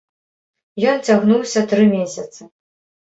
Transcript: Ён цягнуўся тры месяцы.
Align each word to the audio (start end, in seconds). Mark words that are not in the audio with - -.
Ён 0.91 0.97
цягнуўся 1.07 1.63
тры 1.73 1.83
месяцы. 1.91 2.41